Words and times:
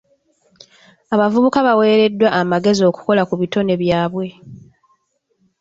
Abavubuka 1.13 1.57
baweereddwa 1.67 2.29
amagezi 2.41 2.81
okukola 2.89 3.21
ku 3.29 3.33
bitone 3.41 3.73
byabwe. 3.81 4.27